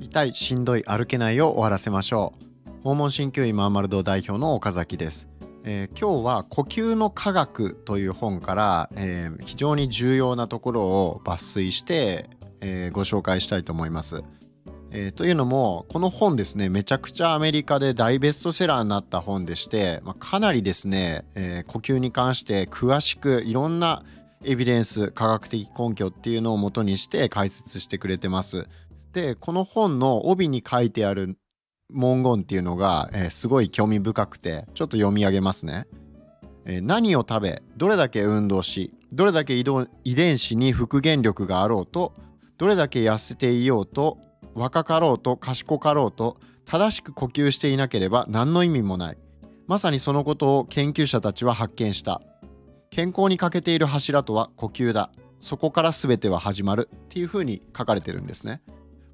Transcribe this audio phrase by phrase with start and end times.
[0.00, 2.34] 痛いしんどい歩けないを終わらせましょ
[2.66, 5.32] う訪問鍼灸院マーマル堂代表の岡崎です
[5.64, 12.28] えー、今日は「呼吸の科学」という本から、えー、非常に重要なところを抜粋して、
[12.60, 14.24] えー、ご紹介したいと思います。
[14.94, 24.02] えー、というのもこの本ですねめちゃくちゃアメリカで大ベストセラーになった本でして、まあ、かなりですね、え呼吸に関して詳しくいろんな
[24.44, 28.66] エビデンス科学的根拠っていうのをもとにして解説してくれてます。
[29.12, 31.36] でこの本の帯に書いてある
[31.90, 35.86] 文言っていうのが、えー、すごい興味深くてちょっと読み上げますね、
[36.64, 39.64] えー、何を食べどれだけ運動しどれだけ遺
[40.14, 42.14] 伝子に復元力があろうと
[42.56, 44.18] どれだけ痩せていようと
[44.54, 49.18] 若かろうと賢かろうと正しく呼吸していなければ何の意味もない。
[49.66, 52.22] まさにそのことを研究者たちは発見した。
[52.92, 55.10] 健康に欠けている柱とは呼吸だ
[55.40, 58.62] そこから全ては始まるっていうふうに書かれてるんですね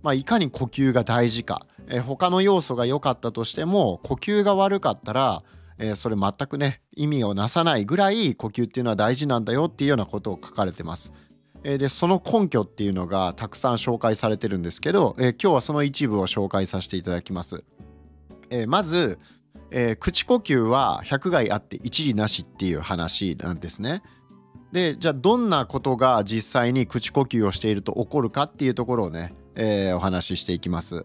[0.03, 5.43] まあ、いかに呼吸が大事か、えー、他の要素が良かったとしても呼吸が悪かったら、
[5.79, 11.13] えー、それ全くね意味をなさないぐらい呼吸っていうのは大事なんだよっていうようなことを書かれてます。
[11.65, 17.65] えー、でその根拠っていうのがたくさん紹介されてるんですけど、え今日はその一部を紹介させていただきます。
[18.51, 19.19] えまず、
[19.71, 24.03] え口呼吸は100害あって一理なしっていう話なんですね。
[24.73, 31.05] でじゃあどんなことが実際に口呼吸をしていると起こるかっていうところをねえー、お話ししていきます。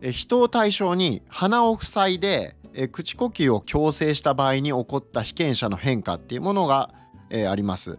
[0.00, 6.90] え人を対象に鼻を塞いで、え口呼吸を強制した場合に起こった被験者の変化っていうものが、
[7.30, 7.98] えー、あります。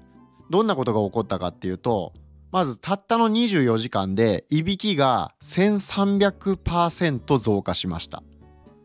[0.50, 2.14] どんなことが起こったかっていうと
[2.52, 8.24] まずたったの24時間でいびきが1300%増加しました。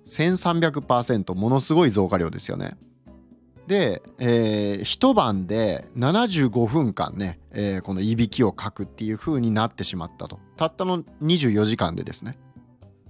[0.09, 2.77] 1300%ものすごい増加量ですよね。
[3.67, 10.41] で、えー、一晩で75分間ね、えー、このいびきをかくっていう風になってしまったと。
[10.57, 12.39] たったの24時間でですね。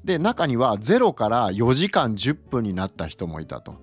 [0.05, 3.77] で中には0から4時間10分になった人もいたと。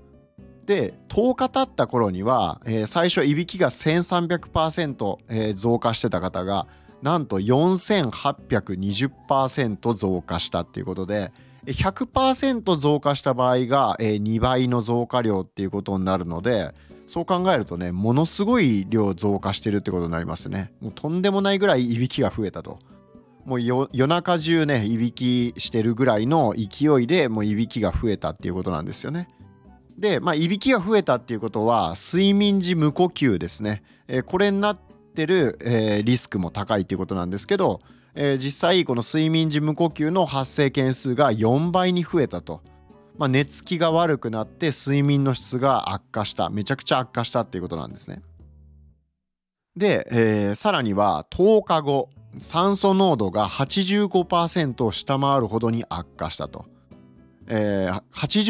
[0.66, 6.67] で10日経った頃には、えー、最初いびきが1300%、えー、増加してた方が
[7.01, 11.31] なんと4820%増加したっていうことで
[11.66, 16.74] 100%増加した場合が、2倍の増加量っていうことになるので
[17.06, 20.72] そう考えるとねものすごい量増加してるってことになりますね。
[20.81, 22.80] もうとんでもないぐらいいびきが増えたと。
[23.46, 29.30] もう夜中中ねいびきしてるぐらいの勢いでもういびきが増えたっていうことなんですよね。
[30.00, 33.84] でまあいびきが増えたっていうことは睡眠時無呼吸ですね、
[34.26, 34.80] これになっ
[35.14, 35.59] てる、
[36.03, 37.82] リスクも高いっていうことなんですけど
[38.16, 42.62] えー、実際この睡眠時無呼吸の発生件数が4倍に増えたと、
[43.18, 48.22] まあ、寝つきが悪くなって睡眠の質が悪化しためちゃくちゃ悪化したっていうことなんですね。
[49.76, 52.09] で、えー、さらには10日後
[52.40, 56.66] 酸素濃度が85%を下回るほどに悪化したと。
[57.47, 58.02] えー、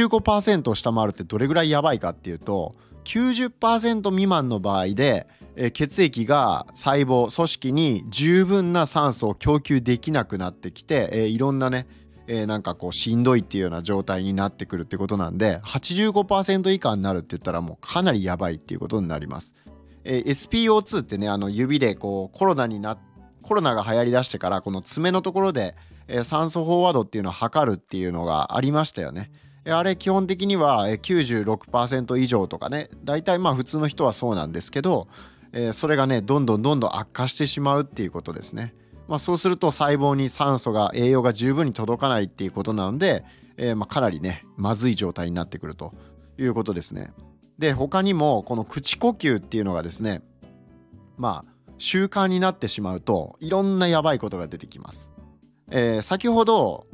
[0.09, 5.28] 85%を下回るってどれぐらいやばいかっていうと90%未満の場合で
[5.73, 11.88] 血液が細胞組織に十分な酸素を供給できなくなってきて、いろんなね
[12.27, 19.53] え、なんかこうしんどいっていうような状態になってくるってことなんで85%以下になるって言ったらもうかなりやばいっていうことになります。
[20.03, 22.97] SPO2 ってねあの指でこうコロナにな
[23.41, 25.75] コロナが流行りだしてからこの爪のところで、
[26.23, 29.31] 酸素飽和度っていうのを測るっていうのがありましたよね。
[29.67, 35.07] あれ基本的には96%以上とかね大体まあ普通の人はそうなんですけど
[35.55, 38.75] えー、それがねどんどんどんどん悪化してしまうっていうことですね。
[39.07, 43.23] まあ、そうすると細胞に酸素が栄養が十分に届かないっていうことなので、
[43.55, 45.93] えー、まあかなりねまずい状態になってくると
[46.38, 47.13] いうことですね。
[47.57, 50.21] で他にもこの口呼吸っていうのがですね
[51.17, 55.13] まあ習慣になってしまうといろんなやばいことが出てきます。
[55.72, 56.85] えー、先ほど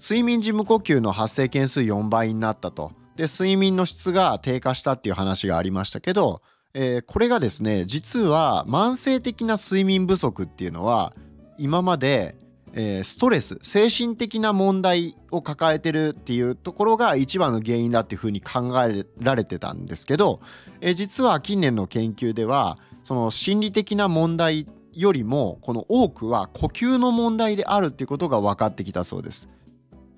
[0.00, 6.42] 睡眠時無呼吸の発生件数4倍になったとで睡眠の質が低下したっていう話がありましたけど
[6.74, 11.14] えー、これがですね実は慢性的な睡眠不足っていうのは
[11.58, 12.36] 今まで、
[12.72, 20.40] えー、ストレス精神的な問題を抱えてるっていうところが一番の原因だっていうふうに考えられてたんですけど、
[20.80, 29.48] えー、実は近年の研究ではその心理的な問題よりもこの多くは呼吸の問題であるっていうことが分かってきたそうです。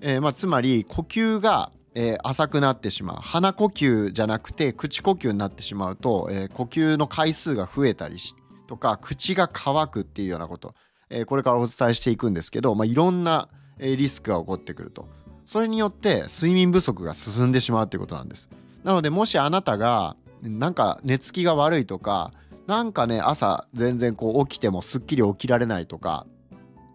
[0.01, 3.17] えーまあ、つまり呼吸がえー、浅くなってしまう。
[3.21, 8.35] 鼻呼吸じゃなくて口呼吸になってしまうと、えー、呼吸の回数が増えたりし
[8.67, 10.73] とか口が乾くっていうようなこと、
[11.09, 13.49] えー、これからお伝えしていくんですけど、まあ、いろんな、
[13.79, 15.07] えリスクが起こってくると。
[15.45, 18.47] それによって睡眠不足が進んでしまうっていうことなんです。
[18.83, 22.31] なのでもしあなたがなんか寝つきが悪いとか
[22.67, 26.25] なんかね朝全然こう起きてもすっきり起きられないとか、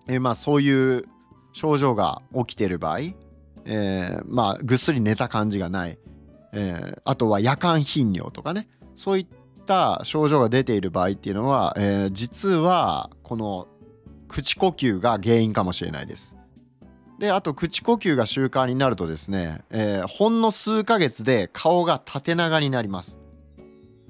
[0.08, 1.04] えー、まあそういう
[1.52, 2.98] 症状が起きてる場合、
[3.66, 5.98] えー、まあぐっすり寝た感じがない、
[6.52, 9.26] えー、あとは夜間頻尿とかねそういっ
[9.66, 13.68] た症状が出ている場合っていうのは、えー、実はこの
[14.28, 16.36] 口呼吸が原因かもしれないです。
[17.18, 23.18] であと口呼吸が習慣になるとですね、えー、ほんの数ヶ月で顔が縦長になります。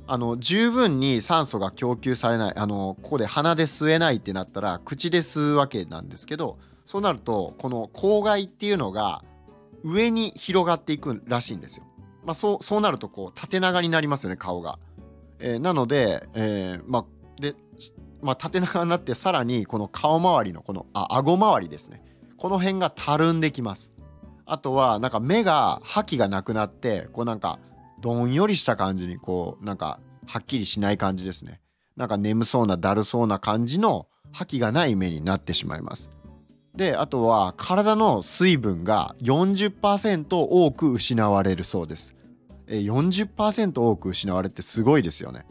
[0.08, 9.24] あの十分に酸素が供給されないあのここで鼻で吸えないってなったら口で吸うわけなんですけどそうなるとこの口外っていうのが
[9.86, 11.84] 上に広がっていくらしいんですよ。
[12.24, 14.78] まあ、そうそうなるとこう縦長になりますよね顔が。
[15.38, 17.54] えー、なので,、えーまあで
[18.22, 22.02] まあ、縦長になってさらにこの顔周りのこのあ顎周りですね
[22.38, 23.92] この辺がたるんできます
[24.46, 27.58] あとはなんか目が覇気がなくなってこうなんか
[28.00, 31.60] どんよりした感じにこうなんかはっきりしない感じですね
[31.96, 36.10] なんか眠そうなだるそうな感じの覇気がない目になってしまいます
[36.76, 42.14] であとは体の水分が40%多く失われるそうです。
[42.68, 45.46] 40%多く失われてすごいですよね。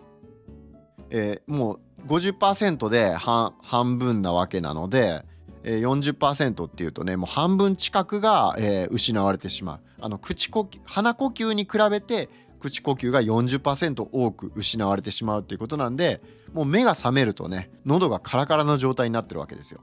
[1.10, 5.24] えー、もう50%で半分なわけなので、
[5.64, 9.80] え、40%っていうとねもう半分近くが、えー、失われてしまう。
[10.02, 12.30] あの口呼吸鼻呼吸に比べて
[12.60, 16.22] 口呼吸が40%多く失われてしまうっていうことなんで
[16.54, 19.82] もう目が覚めるとね喉がカラカラの状態になってるわけですよ。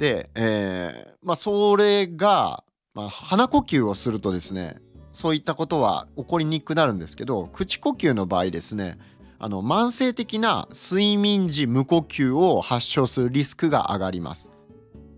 [0.00, 2.64] で、えー、まあそれが、
[2.94, 4.76] まあ、鼻呼吸をするとですね
[5.12, 8.96] そういったことは起こりにくくなるんですけど口呼吸の場合ですね
[9.38, 14.50] あの慢性的な睡眠時無呼吸を発症するリスクが上がります。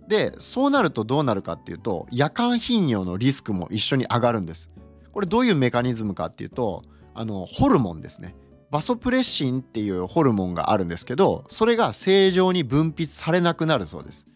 [0.09, 4.71] でそうなるとどうなるかっていうと夜間頻尿のリスクも一緒に上がるんです。
[5.13, 6.83] これどういうメカニズムかっていうと
[7.15, 8.35] あのホルモンですね。
[8.73, 14.27] バソプレッシンっていうホルモンがあるんですけどそれが正常に分泌されなくなるそうです。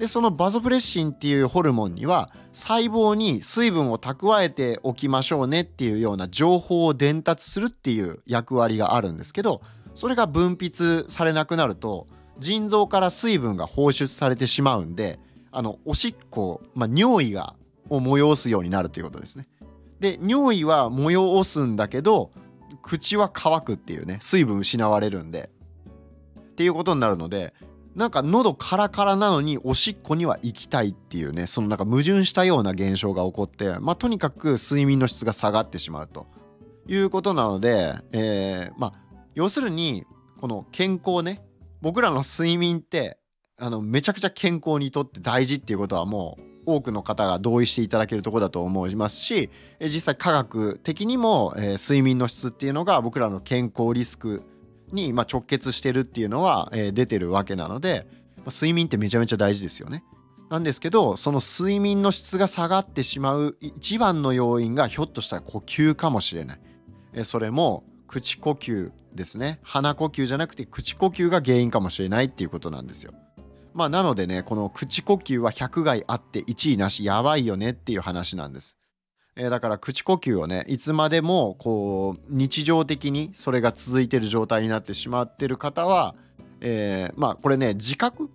[0.00, 9.60] でそのバソプレッシンっていうホルモンには細胞に水分を蓄えておきましょうねっていうような情報を伝達するっていう役割があるんですけど
[9.94, 12.06] それが分泌されなくなると
[12.38, 15.20] 腎臓から水分が放出されてしまうんで
[15.52, 17.54] あのおしっこ、まあ、尿意が
[17.90, 19.48] を催すようになるということですね。
[19.98, 22.30] で尿意は催すんだけど
[22.80, 25.50] 口は乾くっていうね水分失われるんで
[26.40, 27.52] っていうことになるので
[27.94, 36.26] なんか喉カラカラなのにおしっこには行きたいっていうねそのなんか矛盾したような現象が起こってまあとにかく睡眠の質が下がってしまうと。
[36.86, 38.92] いうことなので、えー、まあ
[39.34, 40.04] 要するに
[40.40, 41.40] この健康ね
[41.80, 43.18] 僕らの睡眠って
[43.56, 46.36] あのめちゃくちゃ健康にとって大事っていうことはも
[46.66, 49.50] う多くの方が同意していただけるところだと思いますし
[49.80, 54.42] 実際科学的にも、えー、睡眠の質っていうのが僕らの健康リスク
[54.92, 58.06] に、ま、直結してるっていうのは、え、出てるわけなので、
[58.38, 60.04] ま、睡眠ってめちゃめちゃ大事ですよね。
[60.50, 66.60] なんですけどその睡眠の質が下がってしまう一番の要因がひょっとしたら呼吸かもしれない。
[67.14, 73.12] え、それも口呼吸ですね鼻呼吸じゃなくて口呼吸が原因かもしれないっていうことなんですよ。
[73.72, 78.79] まあなのでねこの口呼吸は100害あって1位なしやばいよねっていう話なんです。
[79.36, 86.14] えー、だから口呼吸をねいつまでもこう日常的にそれが続いてる状態になってしまってる方は、
[86.60, 88.30] えー、まあこれね自覚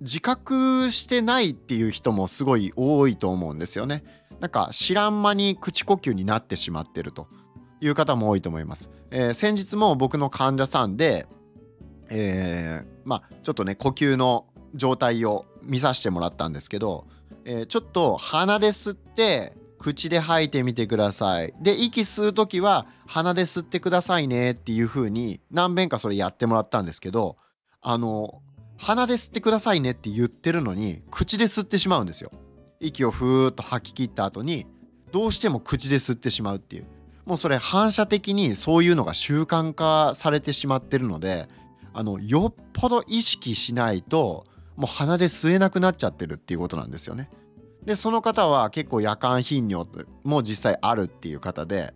[0.00, 4.02] 自覚してないっていう人もすごい多いと思うんですよね。
[4.40, 7.28] なんか知らん間に口呼吸になってしまってると
[7.80, 8.90] いう方も多いと思います。
[9.12, 11.26] えー、先日も僕の患者さんで、
[12.10, 17.06] えー、まあちょっとね呼吸の状態を見させてもらったんですけど、
[17.44, 21.52] えー、ちょっと鼻で吸って口で吐いてみてください。
[21.60, 27.36] で息吸う時は鼻で吸ってくださいねっていう風に何遍かそれやってもらったんですけど
[27.80, 28.42] あの
[28.78, 32.30] 鼻で吸ってくださいねって言ってるのに口で吸ってしまうんですよ。
[32.78, 34.66] 息をふーっと吐き切った後に
[35.10, 36.86] どうしても口で吸ってしまうっていう
[37.26, 41.48] もうそれ反射的にそういうのが習慣化されてしまってるので
[41.92, 44.46] あのよっぽど意識しないと
[44.76, 47.28] もう鼻で吸えなくなっちゃってるっていうことなんですよね。
[47.84, 49.88] でその方は結構夜間頻尿
[50.24, 51.92] も実際あるっていう方で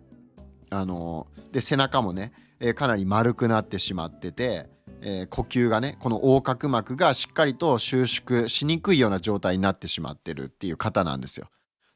[0.69, 4.69] あので背中もね、え、かなり丸くなってしまってて、
[5.01, 11.47] えー、呼吸がねこの横隔膜がしっかりと収縮しにくいような状態になってしまってるっていう方なんですよ。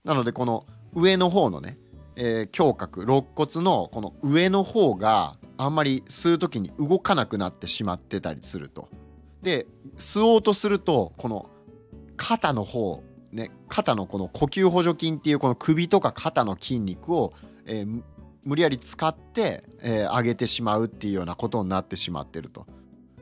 [0.05, 1.77] なのでこの上の方のね、
[2.15, 8.87] えー、胸郭肋骨のこの上の方があんまり吸う時に動かなくなってしまってたりすると。
[9.41, 9.67] で
[9.97, 11.49] 吸おうとするとこの
[12.15, 17.33] 肩の方ね、肩のこの呼吸補助筋っていうこの首とか肩の筋肉を、
[17.65, 18.03] えー、
[18.43, 22.65] 無理やり使って、えー、上げてしまうっていうようなことになってしまってると。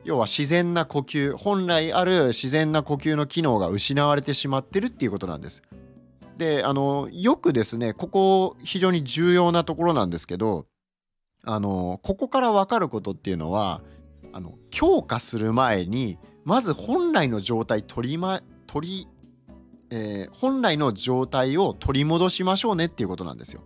[0.02, 5.62] 要は自然な呼吸本来ある自然な呼吸の機能が失われてしまってるっていうことなんです。
[6.38, 10.66] であのよくですねここ非常に重要なところなんですけど
[11.44, 13.82] あのここから分かることっていうのは
[14.32, 19.08] あの強化する前にまず本来の状態取り,、ま、取り
[19.90, 23.62] えー、本来の状態を取り戻しましょうねっていうことなんですよ。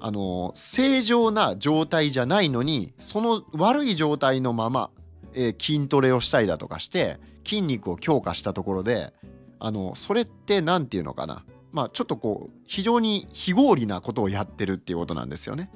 [0.00, 4.90] あの正常な状態じゃないのにその悪い状態のまま、
[5.34, 9.12] えー、筋トレをしたりだとかして筋肉を強化したところで
[9.58, 15.70] あのそれって何て言うのかなまあちょっとこう非常に非合理なことをやってるっていうことなんですよね。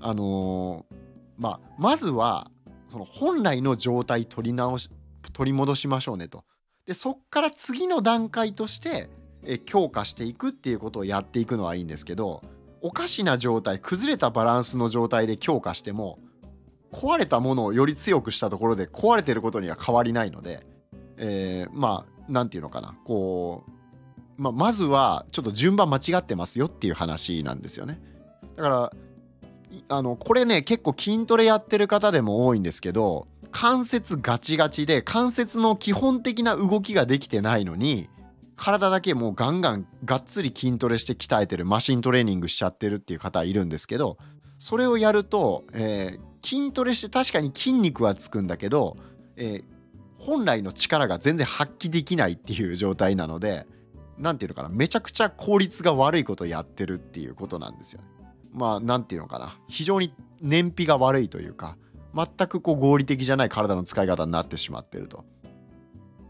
[0.00, 0.94] あのー、
[1.36, 2.50] まあまずは
[2.88, 4.90] その本来の状態取り直し
[5.34, 6.44] 取り戻しましょうねと。
[6.88, 9.10] でそっから次の段階として
[9.44, 12.42] え強化していくっていうことをやっていくのはいいんですけど
[12.80, 16.18] おかしな状態崩れたバランスの状態で強化しても
[16.90, 20.66] 壊れたものをより強くしたところで壊れてることには変わりないので、
[21.18, 23.64] えー、まあ何て言うのかなこ
[24.38, 28.00] う、まあ、まずはちょっと順番間違ってますよっていう話なんですよね。
[28.56, 28.92] だから
[29.90, 33.26] あのこれね結構筋トレやってる方でも多いんですけど
[33.60, 38.08] 関節ガチガチで関節の基本的な動きができてないのに
[38.54, 44.16] 体だけもうガンガンがっつり筋トレして鍛えてるマシントレーニングしちゃってるっていう方いるんですけど
[44.60, 48.96] それをやると、えー、筋トレして確かに筋肉はつくんだけど、
[49.34, 49.64] えー、
[50.18, 53.66] 本来の力が全然発揮できないっていう状態なので
[54.18, 58.08] 何て言うのかなめちゃくちゃ効率が悪いことやってるっていうことなんですよね。
[58.52, 61.76] まあ何て言うのかな非常に燃費が悪いというか
[62.26, 65.24] 全くこう合理的じゃない体の使い方になってしまってると。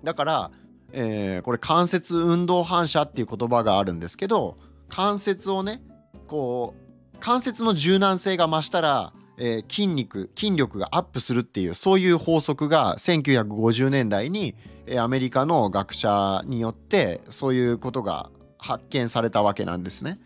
[0.04, 0.50] だから、
[0.92, 4.56] えー、これ関節運動反射っていう言葉があるんですけど
[4.88, 5.82] 関節をね
[6.26, 6.74] こ
[7.14, 14.54] う関節の柔軟性が増したら、えー、筋肉筋力がアップするっていうそういう法則が1950年代に、
[14.86, 20.18] えー、アメリカの学者によってそういうことが発見されたわけなんですね。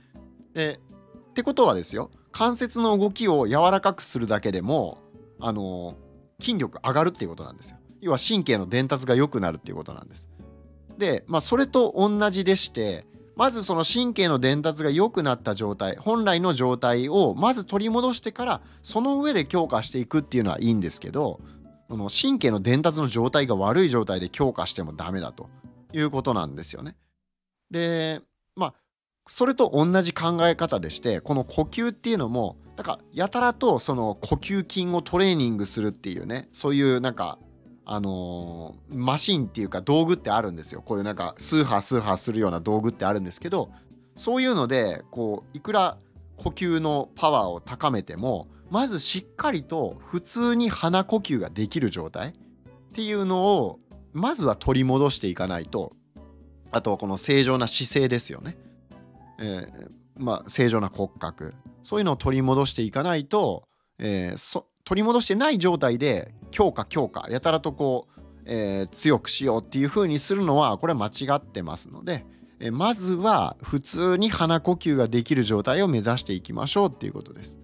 [0.54, 0.80] で
[1.30, 4.98] ってことはですよ関節の動きを柔らかくするだけでも
[5.42, 5.96] あの
[6.40, 7.78] 筋力上がるっていうことなんですよ。
[8.00, 10.28] 要は神経の伝達が良くなるっていうことなんです。
[10.98, 21.40] で、まあ、それと同じでしてまずその神経の伝達が良くなった状態本来の状態をまず取り戻してからその上で強化していくっていうのはいいんですけど
[21.88, 25.48] その神経の伝達の状態が悪い状態で強化してもダメだと
[25.92, 26.96] いうことなんですよね。
[27.70, 28.20] で
[28.54, 28.74] まあ
[29.28, 37.38] それと同じ考え方でしてこの呼吸っていうのもだからやたらとその呼吸筋をトレーニングするっていうねそういうなんか
[37.84, 43.70] あのー、マシンっていうか道具ってあるんですよこういうなんかスーハースーハーするような道具ってあるんですけど
[44.14, 45.98] そういうのでこういくら
[46.36, 52.32] 呼吸のパワーを高めてもまずしっかりと普通に鼻呼吸ができる状態っ
[52.94, 53.80] ていうのを
[54.12, 55.92] まずは取り戻していかないと
[56.70, 58.56] あとはこの正常な姿勢ですよね。
[59.38, 72.24] えー、まあ正常な骨格そういうのを取り戻していかないと、えー、取り戻してない状態で強化強化やたらとこう、えー、強くしようっていう風にするのはこれは間違ってますので、
[72.60, 77.58] えー、まずは普通に鼻呼吸ができる状態を目指していきましょうっていうことです。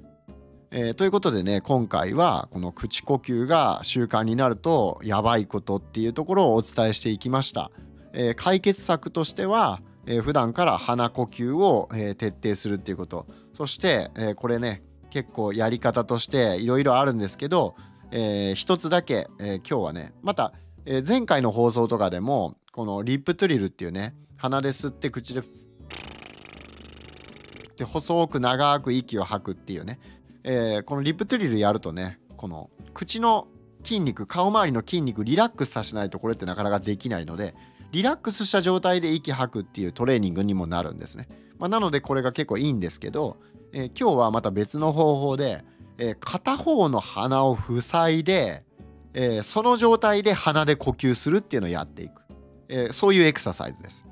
[0.70, 7.70] えー、ということでね今回はこの口呼吸が習慣になるとやばいことっていうところをお伝えしていきました。
[8.12, 13.26] えー、解決策としては、えー、普段から鼻呼吸を、えー、徹底するっていうこと
[13.58, 17.74] そして、えー、これね結構やり方としていろいろあるんですけど、
[18.12, 20.52] えー、一つだけ、えー、今日はねまた、
[20.84, 25.42] え、前回の放送とかでもこのリップトリルっていうね鼻で吸って口で
[27.76, 29.98] で細く長く息を吐くっていうね、
[30.44, 33.48] え、このリップトリルやるとねこの口の
[33.82, 37.56] 筋肉顔周りの筋肉リラックスさせないとこれってなかなかできないので
[37.90, 41.26] リラックスした状態で息吐くっていうトレーニングにもなるんですね。
[41.58, 43.36] まあ、なのでこれが結構いいんですけど、
[43.72, 45.64] えー、今日はまた別の方法で、
[45.98, 48.64] えー、片方の鼻を塞いで、
[49.14, 52.22] えー、その状態で鼻で呼吸するっていうのをやっていく、
[52.68, 54.04] えそういうエクササイズです。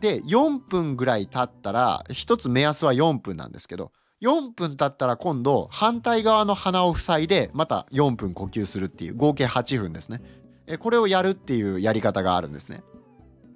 [0.00, 10.20] で4分ぐらい経ったら1つ目安は4分なんですけど4分経ったら今度反対側の鼻を塞いでまた4分呼吸するっていう合計8分ですね。
[10.80, 12.82] これをやるっていうやり方があるんですね。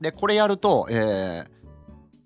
[0.01, 1.60] でこれやると、えー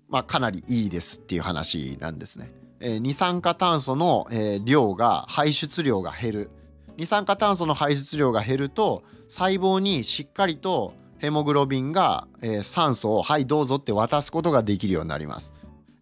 [0.07, 2.51] まあ、かなりいいですっていう話なんですね。
[2.79, 6.51] えー、二酸化炭素の、えー、量が排出量が減る
[6.97, 15.53] 二酸化炭素の排出量が減ると細胞にしっかりとヘモグロビンが、えー、酸素をはいどうぞって渡すことができるようになります。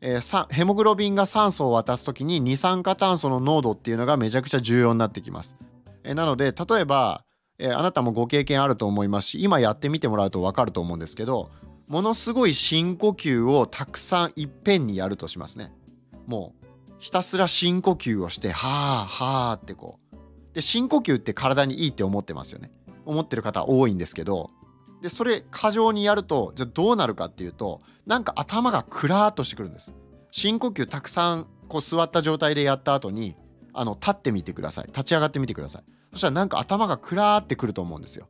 [0.01, 5.55] えー、ヘモグロビンが酸素を渡す時に二酸化炭素の濃度っていうのがめちゃくちゃ重要になってきます。
[6.03, 7.23] えー、なので例えば、
[7.57, 11.51] えー、あなたもご経験あると思いますし今やってみてもらうと分かると思うんですけど
[11.87, 15.71] ものすごい深呼吸をたくさんいっぺんにやるとしますね。
[16.25, 20.15] もうひたすら深呼吸をしてはあはあってこう。
[20.53, 22.71] で深呼吸って体にいいって思ってますよね。
[23.05, 24.49] 思ってる方多いんですけど。
[25.01, 29.95] でそれ過剰にやるとじゃどうなるかっていうとなんか頭がクラーっとしてくるんです。
[30.31, 33.35] 深呼吸たくさんこう座った状態でやった後に
[33.73, 34.87] あの立ってみてください。
[34.87, 35.83] 立ち上がってみてください。
[36.13, 38.29] そしたらなんか頭がクラーってくると思うんですよ、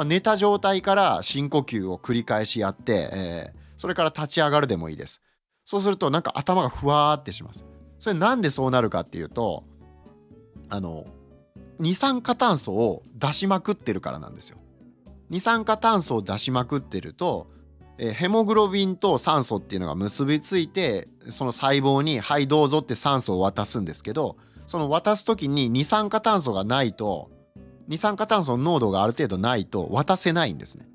[0.00, 5.20] まあ、寝た状態から深呼吸を繰り返しやって、えー、それから立ち上がるでもいいです。
[5.66, 7.66] そうするとなんか頭がふわーってします。
[7.98, 9.62] それなんでそうなるかっていうと
[10.70, 11.04] あの
[11.78, 14.56] 二酸化炭素を出しまくってるからなんですよ。
[15.28, 17.48] 二酸化炭素を出しまくってると、
[17.98, 27.30] えヘモグロビンと酸素っていうのが結びついてその細胞に「はいどうぞ」って酸素を渡すんですけどその渡す時に二酸化炭素がないと
[27.90, 30.86] 二酸化炭素の濃度がある程度ないと渡せないんですね。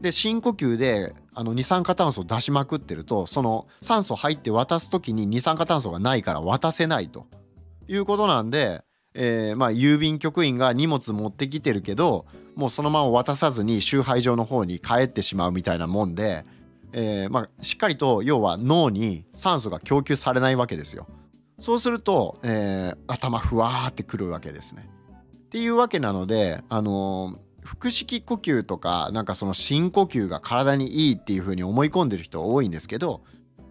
[0.00, 7.26] で深呼吸であの二酸化炭素を出しまくってるとその酸素入って渡す時に二酸化炭素がないから渡せないと
[7.86, 8.82] いうことなんで、
[9.12, 16.46] えー、まあ郵便局員が荷物持ってきてるけどもうそのまま渡さずに集配所の方に帰ってしまうみたいなもんで、
[16.92, 21.06] えー、まあ、しっかりと要は脳に酸素が供給されないわけですよ。
[21.58, 24.95] そうすると、えー、頭ふわーってくるわけですね。
[25.46, 27.36] っていうわけなので、あの、
[27.66, 33.22] 腹式呼吸とかなんかその深呼吸が体にいいっていう風に思い込んでる人多いんですけど、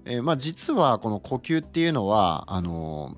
[0.03, 3.15] えー、まあ実はこの呼吸っていうのはあの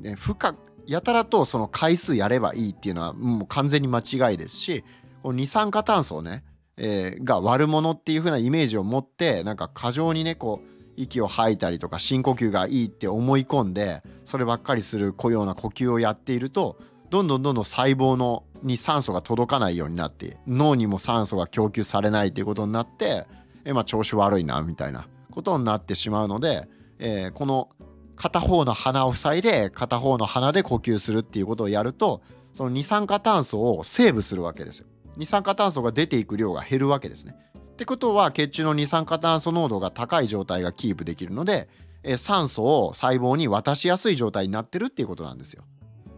[0.00, 0.56] ー、ね、深
[0.86, 4.84] やたらとその回数やればいいっていうのはもう完全に間違いですし
[5.22, 6.44] この二酸化炭素をね、
[6.76, 16.78] えー、が悪者っていう風なイメージを持ってなんか過剰にねこう息を吐いたりとか深呼吸がいいって思い込んでそればっかりするような呼吸をやっていると
[17.10, 23.26] どんどんどんどん細胞のに酸素が届かないようになって脳にも酸素が供給されないっていうことになって
[23.64, 27.68] え、まあ、調子悪いなみたいなことになってしまうので、えー、この
[28.16, 34.86] 片方の鼻を塞いで片方の鼻で呼吸するっていうことをやるとその二酸化炭素をセーブするわけですよ。
[35.18, 37.34] 二酸化炭素が出ていく量が減るわけですね。
[37.54, 41.68] ってことは血中の二酸化炭素濃度が高い状態がキープできるので、
[42.02, 45.64] え酸素を細胞に渡しやすい状態になってるっていうことなんですよ。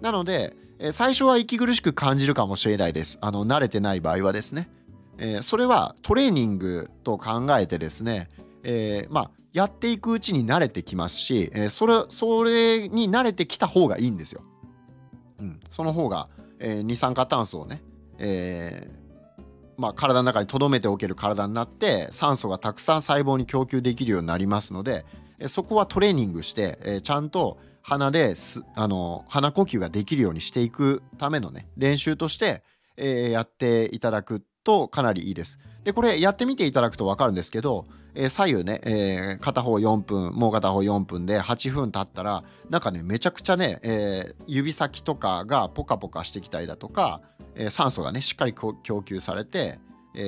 [0.00, 0.54] なので、
[0.92, 3.18] 最初は息苦しく感じるかもしれないです。
[3.20, 4.70] あの慣れてない場合はですね。
[5.18, 8.30] えそれはトレーニングと考えてですね、
[8.62, 14.42] えー、まあやっていくうちに慣れてきますし、え、それそれに慣れてきた方がいいんですよ。
[15.40, 17.82] うん、その方が、え、二酸化炭素をね、
[18.18, 19.40] えー、
[19.76, 25.06] まあ、体の中に留めておける体になって酸素がたくさん細胞に供給できるようになりますので、
[25.46, 32.62] そこはトレーニングして、ちゃんと鼻ですあの鼻呼吸ができるようにしていくためのね練習として、
[32.96, 35.58] やっていただくとかなりいいです。
[35.84, 37.86] でこれやってみていただくと分かるんですけど、
[38.28, 47.20] 左右ね、片方4分もう片方4分で8分経ったらなんかねめちゃくちゃね、指先とかがポカポカしてきたりだとか、
[47.70, 49.78] 酸素がねしっかり供給されて、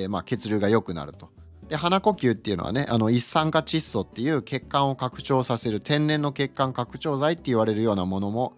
[0.09, 1.29] まあ、血流が良くなると。
[1.71, 8.57] で鼻呼吸っていうのはねあの一酸化窒素っていう血管を拡張させる天然の血管拡張剤って言われるようなものも、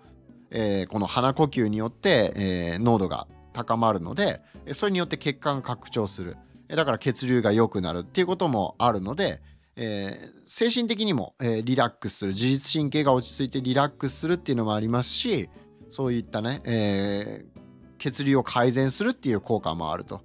[0.50, 4.42] えこの鼻呼吸によって、え濃度が高まるので
[4.74, 6.38] それによって血管が拡張する。
[6.68, 9.42] だから血流が良くなるっていうこともあるので、
[9.76, 15.50] えー、精神的にも、え、リラックスする自律神経が落ち着いてリラックスするっていうのもありますし
[15.90, 17.62] そういったね、えー、
[18.00, 20.22] 血流を改善するっていう効果もあると。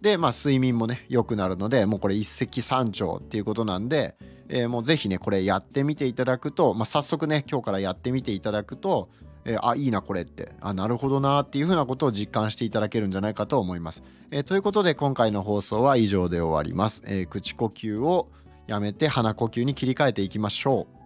[0.00, 4.16] でまあ睡眠もね良くなるのでもうこれ一石三鳥っていうことなんで、
[4.48, 9.08] えー、もう是非ねこれやってみていただくと、まあ、早速ね今日からやってみていただくと、
[9.44, 14.04] えー、あいいなこれってあなるほどなっていうふうなことを実感していただけるんじゃないかと思います。
[14.30, 17.02] えー、ということで今回の放送は以上で終わります。
[17.06, 18.28] え口呼吸を
[18.68, 20.97] やめて鼻呼吸に切り替えていきましょう。